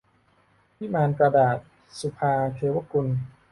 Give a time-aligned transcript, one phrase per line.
[0.79, 1.57] วิมานกระดาษ-
[1.99, 3.07] สุภาว์ เทวกุล